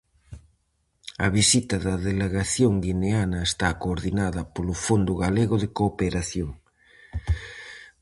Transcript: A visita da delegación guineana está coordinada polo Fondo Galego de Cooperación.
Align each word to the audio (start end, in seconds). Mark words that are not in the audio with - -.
A 1.25 1.27
visita 1.37 1.75
da 1.85 1.95
delegación 2.07 2.73
guineana 2.85 3.39
está 3.49 3.67
coordinada 3.83 4.41
polo 4.53 4.73
Fondo 4.85 5.13
Galego 5.23 5.55
de 5.63 5.67
Cooperación. 5.77 6.49